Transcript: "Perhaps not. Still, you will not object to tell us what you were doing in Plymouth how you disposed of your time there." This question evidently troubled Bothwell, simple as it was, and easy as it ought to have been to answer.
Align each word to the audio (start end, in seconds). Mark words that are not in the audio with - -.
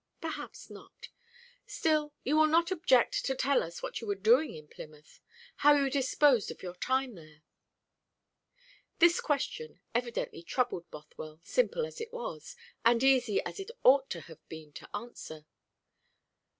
"Perhaps 0.19 0.71
not. 0.71 1.09
Still, 1.67 2.11
you 2.23 2.35
will 2.35 2.47
not 2.47 2.71
object 2.71 3.23
to 3.25 3.35
tell 3.35 3.61
us 3.61 3.83
what 3.83 4.01
you 4.01 4.07
were 4.07 4.15
doing 4.15 4.55
in 4.55 4.67
Plymouth 4.67 5.21
how 5.57 5.75
you 5.75 5.91
disposed 5.91 6.49
of 6.49 6.63
your 6.63 6.73
time 6.73 7.13
there." 7.13 7.43
This 8.97 9.21
question 9.21 9.79
evidently 9.93 10.41
troubled 10.41 10.89
Bothwell, 10.89 11.39
simple 11.43 11.85
as 11.85 12.01
it 12.01 12.11
was, 12.11 12.55
and 12.83 13.03
easy 13.03 13.43
as 13.45 13.59
it 13.59 13.69
ought 13.83 14.09
to 14.09 14.21
have 14.21 14.39
been 14.49 14.73
to 14.73 14.89
answer. 14.95 15.45